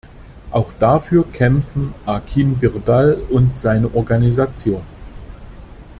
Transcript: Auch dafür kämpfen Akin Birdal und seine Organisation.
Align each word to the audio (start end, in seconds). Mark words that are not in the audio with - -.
Auch 0.49 0.71
dafür 0.79 1.23
kämpfen 1.31 1.93
Akin 2.07 2.57
Birdal 2.57 3.21
und 3.29 3.55
seine 3.55 3.93
Organisation. 3.93 4.81